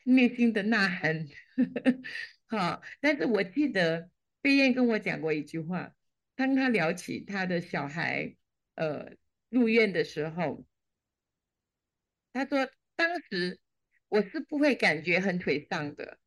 [0.06, 1.28] 内心的呐喊，
[2.46, 4.10] 好，但是我记得
[4.42, 5.94] 飞燕跟我讲过一句话，
[6.36, 8.36] 当他聊起他的小孩，
[8.76, 9.14] 呃，
[9.50, 10.66] 入院的时候，
[12.32, 13.60] 他说当时
[14.10, 16.20] 我是不会感觉很沮丧的，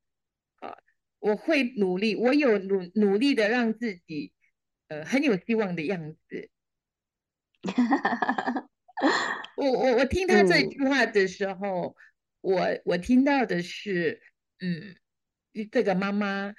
[0.57, 0.77] 啊，
[1.21, 4.33] 我会努力，我有努努力的让自己
[4.89, 6.51] 呃很有希望的样子。
[9.57, 11.97] 我我我听他这句话的时候，
[12.41, 14.23] 我我听到的是，
[14.61, 14.97] 嗯，
[15.71, 16.55] 这个妈妈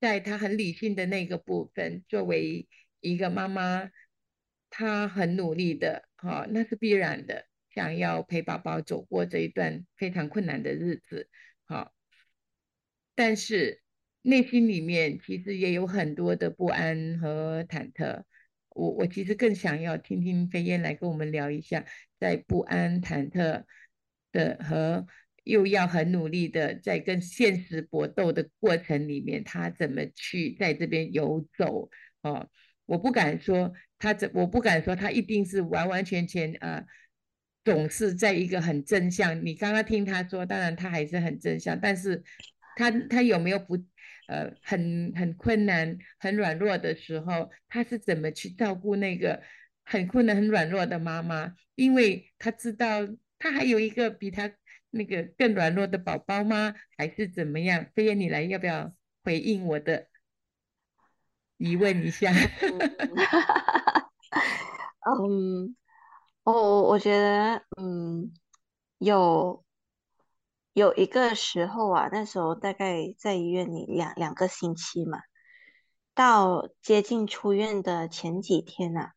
[0.00, 2.68] 在她很理性的那个部分，作为
[3.00, 3.90] 一个妈妈，
[4.70, 11.28] 她很努力的，哈，那是必然的，想要陪宝宝走过这一段非常困难的日子，
[11.64, 11.94] 好，
[13.14, 13.80] 但是
[14.22, 18.24] 内心里面其实也有很多的不安和忐忑。
[18.68, 21.84] 我我其实更想要听听飞燕来跟我们聊一下，
[22.18, 23.64] 在不安、忐忑
[24.32, 25.06] 的和
[25.44, 31.88] 又要很努力的在跟现实搏斗的过程里面，他怎么去在这边游走？
[32.22, 32.48] 哦，
[32.86, 36.84] 我不敢说他怎，我不敢说他一定是完完全全啊，
[37.64, 39.44] 总是在一个很正向。
[39.44, 42.22] 你刚刚听他说，当然他还是很正向，但是
[42.76, 43.76] 他他有没有不？
[44.28, 49.42] 呃，很很困难、很软弱的时候，他是怎么去照顾那个
[49.84, 51.52] 很困难、很软弱的妈妈？
[51.74, 53.00] 因为他知道
[53.42, 54.52] 他还有一个比他
[54.90, 56.74] 那个更软弱的宝宝吗？
[56.96, 57.86] 还是怎么样？
[57.92, 58.92] 飞燕，你来要不要
[59.24, 60.06] 回应我的
[61.56, 62.30] 疑问一下？
[65.02, 65.74] 嗯，
[66.44, 68.32] 我我觉得，嗯，
[68.98, 69.64] 有。
[70.74, 75.18] 有一个时候啊，那时候大概在医院里两两个星期嘛，
[76.14, 79.12] 到接近出院的前几天啊，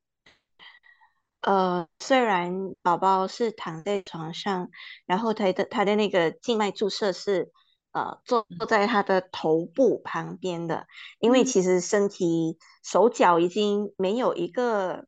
[1.45, 4.69] 呃，虽然宝宝是躺在床上，
[5.05, 7.51] 然后他的他的那个静脉注射是
[7.91, 10.88] 呃坐在他的头部旁边的，
[11.19, 15.05] 因为其实身体手脚已经没有一个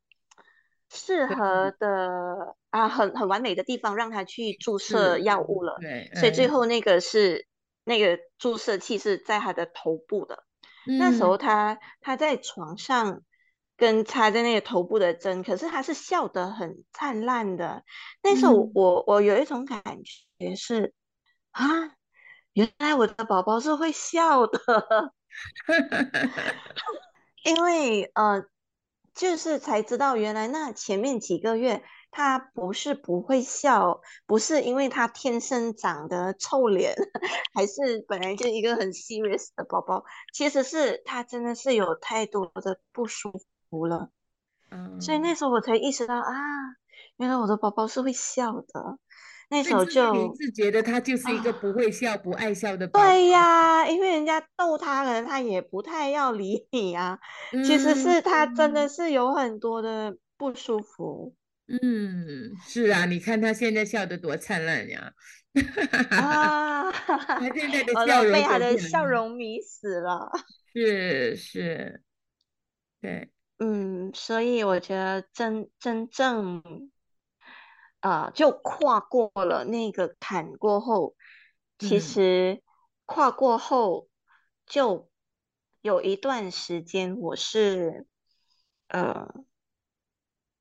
[0.88, 2.56] 适合的。
[2.70, 5.78] 啊，很很完美的地方，让他去注射药物了。
[5.80, 7.46] 对，所以最后那个是
[7.82, 10.44] 那个注射器是在他的头部的。
[10.84, 13.22] 那时候他他在床上
[13.78, 17.84] 跟插在那个头部的针，可是他是笑得很灿烂的。
[18.22, 19.82] 那时候我我有一种感
[20.38, 20.92] 觉是
[21.52, 21.64] 啊，
[22.52, 24.60] 原来我的宝宝是会笑的，
[27.44, 28.44] 因为呃，
[29.14, 31.82] 就是才知道原来那前面几个月。
[32.10, 36.94] 他不是不会笑，不是因为他天生长得臭脸，
[37.52, 43.44] 还是本来就一个很 serious 的宝宝，其实是他真的是有太多的不舒服
[43.86, 44.10] 了。
[44.70, 46.32] 嗯，所以那时候我才意识到啊，
[47.16, 48.98] 原来我的宝宝是会笑的。
[49.50, 53.06] 那时候就你是觉得他就是一个不会笑、不爱笑的宝宝。
[53.06, 57.18] 对呀，因为人家逗他，了他也不太要理你啊。
[57.64, 61.34] 其实是他真的是有很多的不舒服。
[61.66, 65.12] 嗯，是啊，你看他现在笑得多灿烂呀！
[66.10, 70.30] 啊，他现在的笑容被他的笑容迷死了。
[70.74, 72.02] 是是，
[73.00, 76.90] 对，嗯，所以我觉得真真正，
[78.00, 81.14] 啊，就跨过了那个坎过后，
[81.78, 82.62] 其实
[83.04, 84.08] 跨过后
[84.66, 85.10] 就
[85.80, 88.06] 有一段时间，我是，
[88.88, 89.28] 呃。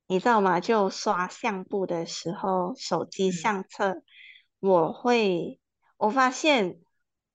[0.10, 0.62] 你知道吗？
[0.62, 4.04] 就刷相簿的时候，手机相册，
[4.62, 5.60] 我会，
[5.98, 6.80] 我发现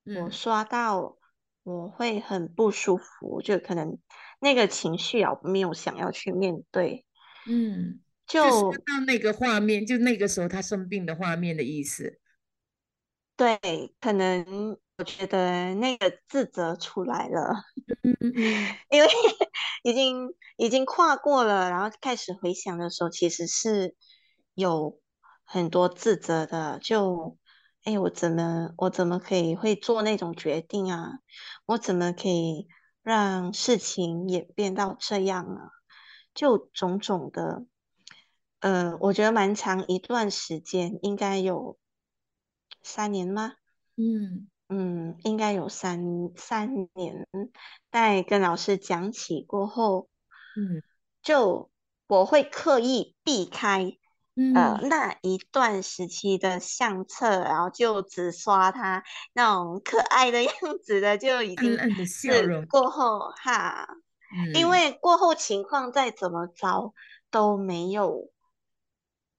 [0.04, 1.18] 我刷到
[1.62, 3.98] 我会很不舒服，就可能
[4.40, 7.06] 那个情绪啊，没有想要去面对。
[7.46, 12.18] 嗯，就到那个画面，就那个时候他生病的画面的意思。
[13.36, 13.58] 对，
[14.00, 17.64] 可能我觉得那个自责出来了，
[18.90, 19.08] 因为
[19.82, 23.96] 已经已经跨过了，然后开始回想的时候，其实是
[24.54, 25.00] 有
[25.44, 26.78] 很多自责的。
[26.80, 27.36] 就，
[27.84, 31.18] 哎，我怎么我怎么可以会做那种决定啊？
[31.66, 32.68] 我怎么可以
[33.02, 35.70] 让事情演变到这样啊？
[36.34, 37.64] 就种种的，
[38.60, 41.78] 呃，我觉得蛮长一段时间，应该有。
[42.84, 43.52] 三年吗？
[43.94, 46.02] 嗯嗯，应该有三
[46.34, 47.28] 三年。
[47.92, 50.08] 在跟老师讲起过后，
[50.56, 50.82] 嗯，
[51.22, 51.70] 就
[52.08, 53.96] 我会刻意避开
[54.54, 59.02] 呃那一段时期的相册，然后就只刷他
[59.32, 60.52] 那种可爱的 样
[60.82, 63.86] 子的，就已经是过后哈，
[64.54, 66.94] 因为过后情况再怎么糟
[67.30, 68.30] 都没有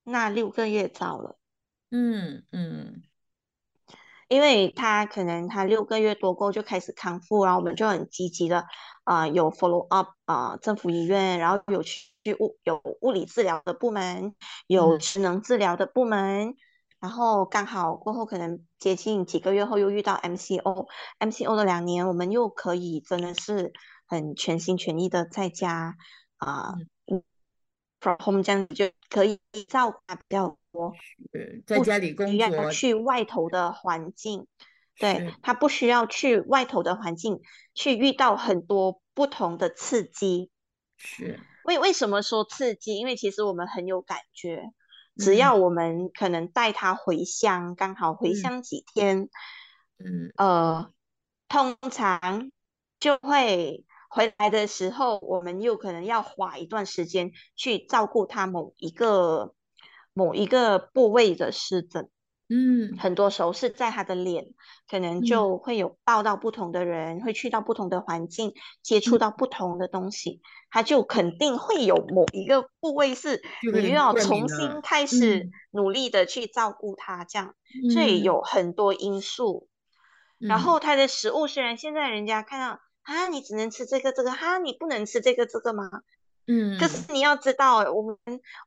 [0.03, 1.37] 那六个月糟了。
[1.89, 3.03] 嗯嗯。
[4.29, 8.65] 因为他可能他六个月多过就开始康复，然后我们就很积极的
[9.03, 14.35] 啊、有 follow up 啊、政府医院，然后有去物有物理治疗的部门，
[14.67, 14.99] 有嗯。
[14.99, 16.55] 职能治疗的部门，
[16.99, 23.73] 然后刚好过后可能接近几个月后又遇到 MCO，MCO 的两年，我们又可以真的是
[24.05, 25.97] 很全心全意的在家
[26.37, 26.75] 啊、
[27.11, 27.23] 嗯。
[27.99, 30.93] from home 这样子就可以照顾他比较多。
[31.31, 34.45] 对在家里工作，去外头的环境，
[34.99, 37.39] 对，他不需要去外头的环境
[37.73, 40.51] 去遇到很多不同的刺激。
[40.97, 42.95] 是，为为什么说刺激？
[42.97, 44.71] 因为其实我们很有感觉，
[45.17, 49.29] 只嗯要我们可能带他回乡，刚好回嗯乡几天，
[49.97, 50.91] 嗯呃，
[51.47, 52.51] 通常
[52.99, 59.53] 就会回来的时候，我们又可能要花一段时间去照顾他某一个
[60.13, 62.09] 某一个部位的湿疹。
[62.53, 62.97] 嗯。
[62.99, 64.53] 很多时候是在他的脸，
[64.89, 65.23] 可能嗯。
[65.23, 75.51] 就会有抱到不同的人，会去到不同的环境，接触到不同的东西，他就肯定会有某一个部位是你又要重新开始嗯。
[75.71, 77.55] 努力的去照顾他，这样，
[77.93, 78.23] 所以嗯。
[78.23, 79.67] 有很多因素。
[80.39, 80.61] 然嗯。
[80.61, 85.89] 后他的食物虽然现在人家看到啊，你只能吃这个这个，哈、你不能吃这个这个吗？
[86.47, 86.77] 嗯。
[86.79, 88.17] 可是你要知道，我们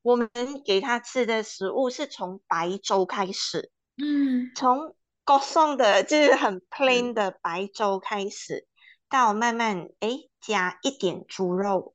[0.03, 0.31] 我们
[0.65, 3.71] 给他吃的食物是从白粥开始。
[3.99, 4.51] 嗯。
[4.55, 4.95] 从
[5.25, 8.67] 高送的就是很 plain 的白粥开始，
[9.09, 11.95] 到慢慢诶加一点猪肉。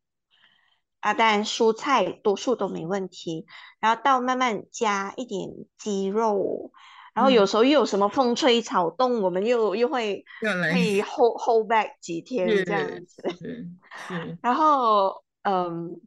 [1.00, 3.48] 啊，当然蔬菜多数都没问题，
[3.80, 5.50] 然后到慢慢加一点
[5.80, 6.72] 鸡肉，
[7.16, 7.48] 然后有嗯。
[7.48, 13.24] 时候又有什么风吹草动，我们又又会要来会 hold hold back 几 天这样是子。
[14.42, 16.00] 然后，嗯，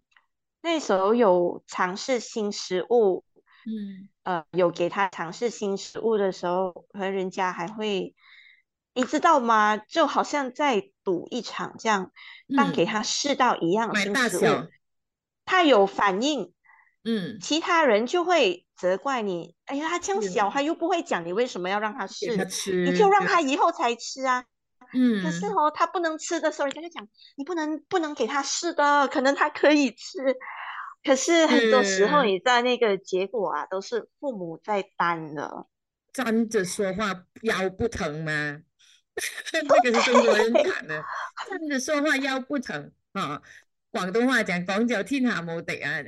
[0.62, 3.24] 那时候有尝试新食物，
[3.66, 8.14] 嗯呃，有给他尝试新食物的时候，和人家还会，
[8.94, 9.76] 你知道吗？
[9.76, 12.10] 就好像在赌一场这样，
[12.56, 14.66] 当给嗯，他试到一样买新食物，大小，
[15.44, 16.52] 他有反应，
[17.04, 22.72] 嗯其他人就会责怪你，哎呀，他这样是小，他又不会讲，你为什么要让他试他试？
[22.90, 24.44] 你，就让他以后才吃啊。
[24.92, 30.36] 嗯可是嗯哦，他不能吃的时候，人家就讲你不能不能给他试的，可能他可以吃。
[31.04, 35.66] 可是很多时候，是你在那个结果啊，都是父母在担的。
[36.12, 38.60] 站着说话腰不疼吗？
[39.52, 41.04] 这个是中国人讲的，
[41.48, 43.42] 站着说话腰不疼啊。
[43.90, 46.00] 广东话讲广角天下无敌啊！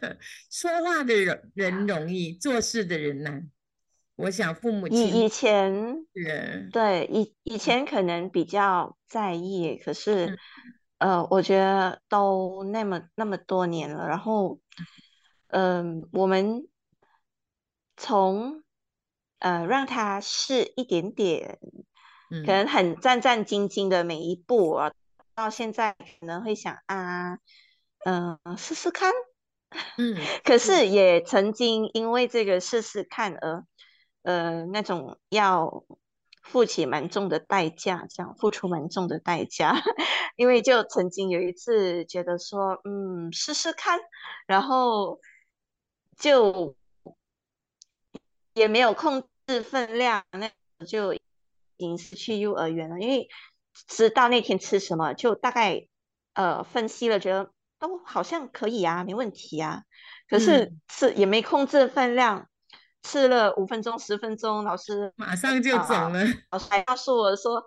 [0.50, 3.50] 说话的人人容易，做事的人难。
[4.16, 10.38] 我想父母以以前是对以以前可能比较在意，可是嗯
[11.04, 14.58] 呃，我觉得都那么那么多年了，然后
[15.48, 16.66] 嗯、我们
[17.94, 18.62] 从
[19.38, 21.58] 呃让他试一点点。
[22.22, 24.92] 可嗯能很战战兢兢的每一步啊，
[25.34, 27.38] 到现在可能会想啊，
[28.04, 29.12] 嗯、试试看。
[29.98, 33.66] 嗯可是也曾经因为这个试试看而，
[34.22, 35.84] 呃，那种要
[36.44, 39.74] 付起蛮重的代价，这样付出蛮重的代价。
[40.36, 43.98] 因为就曾经有一次觉得说，嗯，试试看，
[44.46, 45.20] 然后
[46.16, 46.76] 就
[48.52, 50.50] 也没有控制分量，那
[50.86, 51.20] 就已
[51.78, 53.00] 经是去幼儿园了。
[53.00, 53.28] 因为
[53.88, 55.88] 知道那天吃什么，就大概
[56.34, 59.82] 呃分析了，觉得都好像可以啊，没问题啊。
[60.28, 62.48] 可是嗯吃也没控制分量，
[63.04, 66.24] 吃了五分钟、十分钟，老师马上就啊腫了。
[66.50, 67.62] 老师还告诉我说：“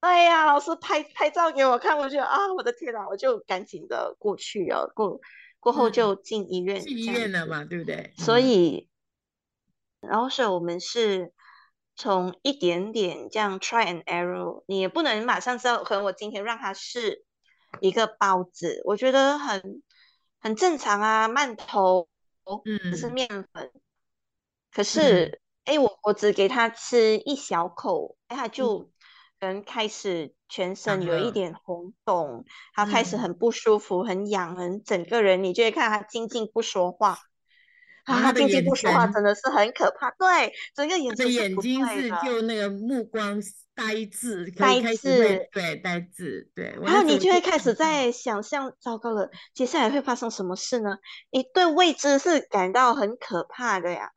[0.00, 5.18] 哎呀，老师拍拍照给我看。”我覺得啊，我的天哪，我就赶紧的过去了，過
[5.58, 8.12] 過後嗯就进医院去醫這樣子院了嘛，对不对？
[8.18, 8.88] 所嗯以，
[10.02, 11.32] 然后所以我们是
[11.96, 15.82] 从一点点这样 try and error，你也不能马上知道。
[15.84, 17.24] 可能我今天让他试
[17.80, 19.82] 一个包子，我觉得很
[20.38, 22.08] 很正常啊，饅頭
[22.64, 23.70] 只是嗯麵粉。
[24.72, 28.90] 可是，哎，我我只给他吃一小口，哎，他就
[29.38, 32.44] 可能開始全身有一点红肿，
[32.74, 37.18] 他开始嗯很不舒服，很痒，很整个人你就会看他静静不说话。
[38.04, 41.86] 啊，他然後他的眼靜靜不说话真的是很可怕，对，整个眼睛眼睛。
[41.86, 43.40] 是就那个目光
[43.74, 46.76] 呆滞，呆以開始會滯對呆滞，对。
[46.82, 50.96] 然后你就会开始在想象，糟糕了，接下来会发生什么事呢？
[51.30, 54.10] 你对未知是感到很可怕的呀。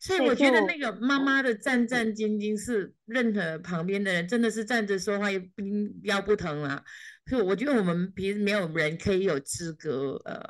[0.00, 5.62] 所以我觉得那个妈妈的战战兢兢是任何旁边的人真的是站着说话也不
[6.04, 6.84] 腰不疼啊。
[7.26, 10.40] 所以我觉得我们平时没有人可以有资格呃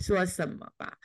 [0.00, 0.98] 说什么吧。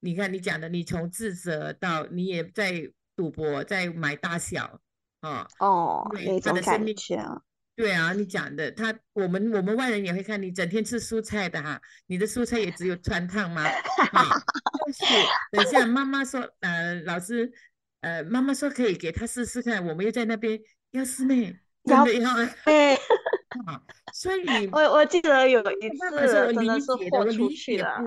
[0.00, 4.80] 你看你讲的，你从自责到你也在赌博，在买大小，
[5.20, 5.48] 啊。
[5.58, 7.42] 哦，对有一种感他的生命觉啊，
[7.76, 13.62] 对啊，你讲的，他我们我们外人也会看你整天吃蔬菜的哈，你的蔬菜也只有川烫吗？
[14.12, 14.24] 啊，
[14.86, 15.04] 就是
[15.50, 17.52] 等一下妈妈说，呃，老师，
[18.00, 20.60] 呃，妈妈说可以给他试试看，我们又在那边，
[20.92, 22.96] 要师妹真要的要 啊，对，
[24.12, 28.02] 所以我我记得有一次真的是豁出去了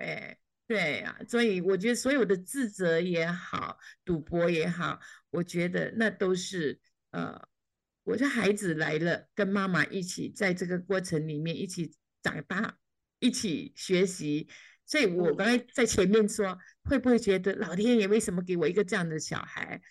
[0.00, 0.36] 哎，
[0.66, 4.98] 对啊、所以我觉得所有的自责也好，赌博也好，
[5.30, 6.80] 我觉得那都是
[7.12, 7.40] 呃，
[8.06, 11.92] 我的孩子来了，跟妈妈一起在这个过程里面一起
[12.22, 12.78] 长大，
[13.18, 14.48] 一起学习。
[14.84, 19.82] 所以我嗯刚才在前面说，会不会觉得老天爷为什么给我一个这样的小孩？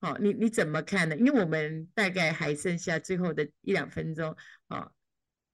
[0.00, 1.16] 好、你你怎么看呢？
[1.16, 4.90] 因为我们大概还剩下最后的一两分钟，哦、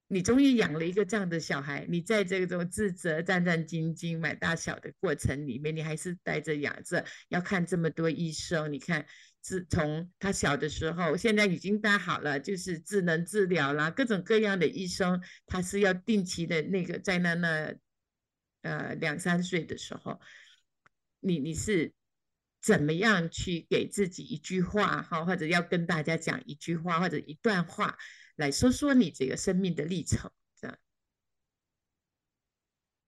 [0.09, 8.73] 你终于养了一个这样的小孩，你在这种自责、战战兢兢、买大小的过程里面，你还是带着养着，要看这么多医生。
[8.73, 9.05] 你看，
[9.47, 17.73] 自从他小的时候，现在已经大好了，就是智能治疗啦，各种各样的医生，他是要定期的那个在那那
[18.63, 20.21] 呃两三岁的时候，
[21.21, 21.95] 你你是
[22.61, 27.97] 怎么样去给自己一句话哈，或者要跟大家讲一句话或者一段话，
[28.35, 30.29] 来说说你这个生命的历程，
[30.61, 30.77] 这样。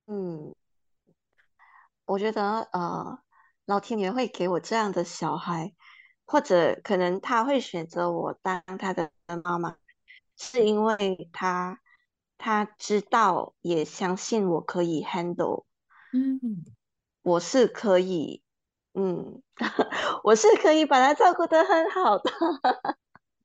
[0.07, 0.55] 嗯，
[2.05, 3.19] 我觉得呃，
[3.65, 5.75] 老天爷会给我这样的小孩，
[6.31, 9.11] 或者可能他会选择我当他的
[9.43, 9.77] 妈妈，
[10.37, 11.81] 是因为他
[12.37, 15.65] 他知道也相信我可以 handle，
[16.13, 16.39] 嗯，
[17.23, 18.43] 我是可以，
[18.93, 19.41] 嗯，
[20.23, 22.31] 我是可以把他照顾得很好的，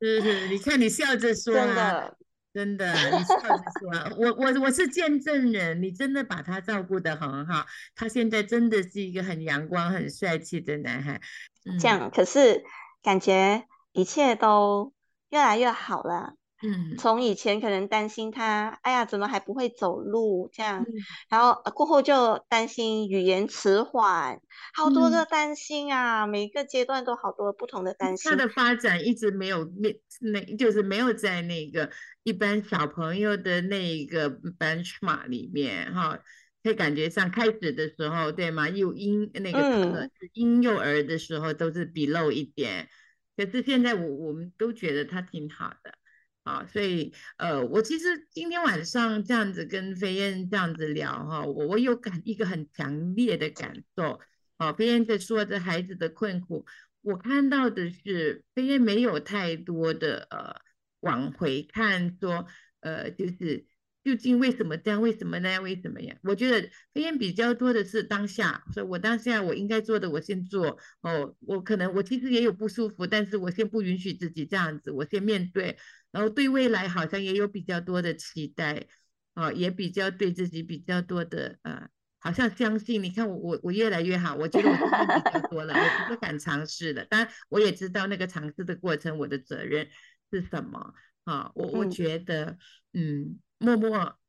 [0.01, 2.17] 是是，你看你笑着说 真啊，的，
[2.53, 11.19] 真的，你笑着说啊，我我我是见证人，你真的把他照顾得很好，他现在真的是一个很阳光、很帅气的男孩。
[11.65, 12.63] 嗯这样，可是
[13.01, 14.93] 感觉一切都
[15.29, 16.35] 越来越好了。
[16.63, 20.93] 嗯从以前可能担心他，哎呀，怎么还不会走路这样，嗯
[21.29, 24.39] 然后呃过后就担心语言迟缓，
[24.73, 28.37] 好多嗯个担心啊，每个阶段都好多不同的担心他。
[28.37, 31.91] 的发展一直没有那那就是没有在那个
[32.23, 36.19] 一般小朋友的那个 benchmark 里面哈，
[36.63, 38.69] 可以感觉上开始的时候对吗？
[38.69, 42.87] 幼婴那个嗯婴幼儿的时候都是 below 一点，
[43.35, 45.95] 可是现在我我们都觉得他挺好的。
[46.43, 54.19] 啊，所以呃，我其实今天晚上这样子跟飞燕这样子聊哈，我我有感一个很强烈的感受。
[54.57, 56.65] 啊，飞燕在说着孩子的困苦，
[57.01, 60.55] 我看到的是飞燕没有太多的呃
[60.99, 62.45] 往回看，说
[62.81, 63.65] 呃就是
[64.03, 66.15] 究竟为什么这样，为什么那样，为什么呀？
[66.23, 75.77] 我觉得飞燕比较多的是当下，所以我当下我应该做的我先做哦，我可能我其实也有不舒服，但是我先不允许自己这样子，我先面对。
[76.13, 78.85] 然后对未来好像也有比较多的期待，
[79.33, 81.89] 啊，也比较对自己比较多的呃，
[82.19, 83.01] 好像相信。
[83.01, 87.03] 你看我我我越来越好，我觉得我经验比较多了，我不 敢尝试了。
[87.05, 89.89] 当然我也知道那个尝试的过程，我的责任
[90.31, 90.93] 是什么
[91.23, 91.51] 啊？
[91.55, 92.59] 我我嗯觉得，
[92.93, 94.19] 嗯，默默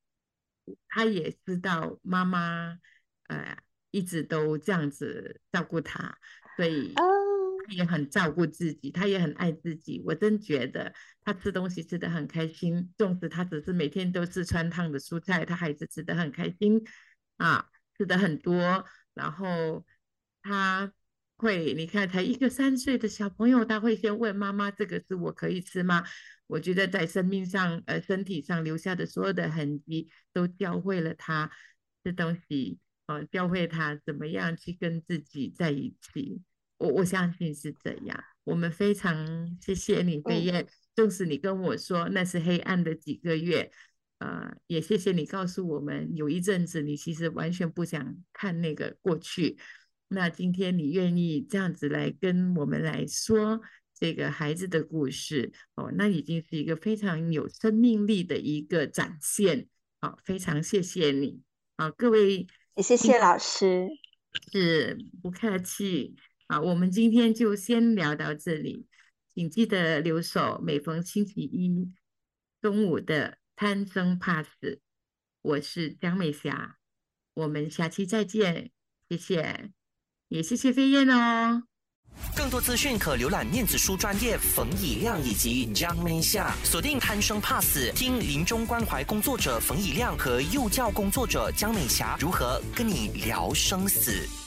[0.88, 2.78] 他也知道妈妈
[3.26, 3.58] 呃
[3.90, 6.16] 一直都这样子照顾他，
[6.56, 6.94] 所以。
[6.94, 7.04] 啊，
[7.66, 10.02] 他也很照顾自己，他也很爱自己。
[10.04, 10.92] 我真觉得
[11.22, 16.82] 他吃东西吃得很开心，纵使他只是每天都是穿烫的蔬菜，他还是吃得很开心
[17.38, 18.84] 啊，吃的很多。
[19.14, 19.84] 然后
[20.42, 20.92] 他
[21.36, 26.04] 会，你看，才一个三岁的小朋友，他会先问妈妈：“这个是我可以吃吗？”
[26.46, 31.50] 我觉得在生命上，呃，身体上留下的所有的痕迹，都教会了他
[32.04, 36.42] 吃东西，呃，教会他怎么样去跟自己在一起。
[36.78, 38.24] 我我相信是这样。
[38.44, 40.68] 我们非常谢谢你，飞嗯燕。
[40.94, 43.72] 纵使你跟我说那是黑暗的几个月，
[44.18, 49.58] 呃，也谢谢你告诉我们，有一阵子你其实完全不想看那个过去。
[50.08, 53.60] 那今天你愿意这样子来跟我们来说
[53.98, 59.66] 这个孩子的故事，哦，那已经是一个非常有生命力的一个展现。
[60.00, 61.40] 好，非常谢谢你。
[61.76, 62.46] 好，各位
[62.76, 63.88] 也谢谢老师。
[64.52, 66.14] 是不客气。
[66.46, 68.86] 好，我们今天就先聊到这里，
[69.34, 71.90] 请记得留守每逢星期一
[72.60, 74.80] 中午的贪生怕死。
[75.40, 76.76] 我是江美霞，
[77.32, 78.70] 我们下期再见，
[79.08, 79.70] 谢谢，
[80.28, 81.62] 也谢谢飞燕哦。
[82.36, 94.43] 更多资讯可浏览面子书专业冯以亮以及江美夏，锁定贪生怕死，听临终关怀工作者冯以亮和幼教工作者江美霞如何跟你聊生死。